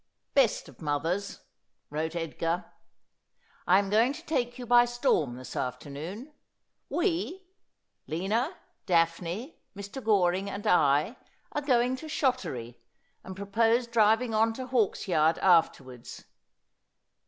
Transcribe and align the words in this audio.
'Best 0.41 0.67
of 0.67 0.81
Mothers,' 0.81 1.41
wrote 1.91 2.15
Edgar,' 2.15 2.65
I 3.67 3.77
am 3.77 3.91
going 3.91 4.13
to 4.13 4.25
take 4.25 4.57
you 4.57 4.65
by 4.65 4.83
storm 4.83 5.35
this 5.35 5.55
afternoon. 5.55 6.33
We— 6.89 7.45
Lina, 8.07 8.57
Daphne, 8.87 9.59
Mr. 9.77 10.03
Goring, 10.03 10.49
and 10.49 10.65
I— 10.65 11.17
are 11.51 11.61
going 11.61 11.95
to 11.97 12.07
Shottery, 12.09 12.79
and 13.23 13.35
propose 13.35 13.85
driving 13.85 14.33
on 14.33 14.53
to 14.53 14.65
Hawksyard 14.65 15.37
afterwards. 15.37 16.25